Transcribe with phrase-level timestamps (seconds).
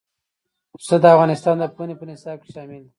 [0.79, 2.89] پسه د افغانستان د پوهنې په نصاب کې شامل دی.